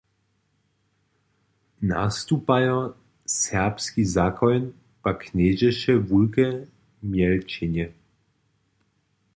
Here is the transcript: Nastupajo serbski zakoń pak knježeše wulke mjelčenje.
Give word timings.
Nastupajo 1.89 2.79
serbski 3.33 4.01
zakoń 4.15 4.61
pak 5.03 5.17
knježeše 5.29 5.93
wulke 6.07 6.47
mjelčenje. 7.11 7.85